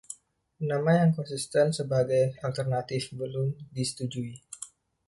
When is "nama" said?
0.69-0.91